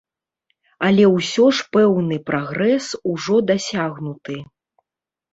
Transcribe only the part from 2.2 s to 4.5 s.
прагрэс ужо дасягнуты.